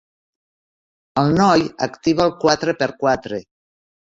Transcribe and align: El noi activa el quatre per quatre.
El 1.23 1.29
noi 1.41 1.67
activa 1.89 2.27
el 2.27 2.33
quatre 2.45 2.77
per 2.81 2.89
quatre. 3.05 3.45